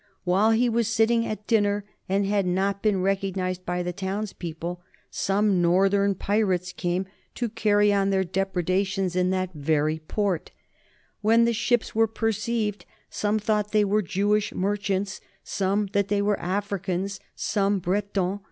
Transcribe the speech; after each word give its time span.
While 0.23 0.49
he 0.49 0.67
was 0.67 0.87
sitting 0.87 1.27
at 1.27 1.45
dinner, 1.45 1.85
and 2.09 2.25
had 2.25 2.47
not 2.47 2.81
been 2.81 3.03
recognized 3.03 3.67
by 3.67 3.83
the 3.83 3.93
townspeople, 3.93 4.81
some 5.11 5.61
northern 5.61 6.15
pirates 6.15 6.73
came 6.73 7.05
to 7.35 7.49
carry 7.49 7.93
on 7.93 8.09
their 8.09 8.23
depredations 8.23 9.15
in 9.15 9.29
that 9.29 9.53
32 9.53 9.53
NORMANS 9.53 9.53
IN 9.53 9.73
EUROPEAN 9.73 9.93
HISTORY 9.93 9.95
very 10.01 10.05
port. 10.07 10.51
When 11.31 11.45
the 11.45 11.53
ships 11.53 11.93
were 11.93 12.07
perceived 12.07 12.85
some 13.11 13.37
thought 13.37 13.73
they 13.73 13.85
were 13.85 14.01
Jewish 14.01 14.55
merchants, 14.55 15.21
some 15.43 15.85
that 15.93 16.07
they 16.07 16.23
were 16.23 16.39
Africans, 16.39 17.19
some 17.35 17.77
Bretons. 17.77 18.39